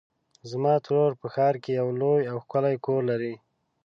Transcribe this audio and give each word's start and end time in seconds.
زما 0.49 0.73
ترور 0.85 1.11
په 1.21 1.27
ښار 1.33 1.55
کې 1.63 1.71
یو 1.79 1.87
لوی 2.01 2.21
او 2.31 2.37
ښکلی 2.43 2.75
کور 2.85 3.01
لري. 3.11 3.33